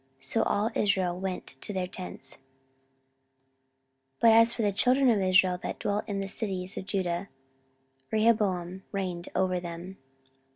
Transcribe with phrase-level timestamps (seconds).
[0.19, 2.39] So all Israel went to their tents.
[4.19, 7.29] 14:010:017 But as for the children of Israel that dwelt in the cities of Judah,
[8.09, 9.99] Rehoboam reigned over them.